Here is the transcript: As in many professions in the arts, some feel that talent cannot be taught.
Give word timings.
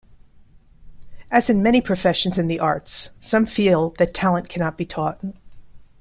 As 1.29 1.47
in 1.47 1.61
many 1.61 1.79
professions 1.79 2.39
in 2.39 2.47
the 2.47 2.59
arts, 2.59 3.11
some 3.19 3.45
feel 3.45 3.91
that 3.99 4.15
talent 4.15 4.49
cannot 4.49 4.75
be 4.75 4.83
taught. 4.83 5.21